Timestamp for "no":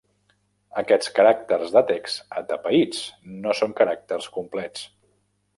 3.45-3.57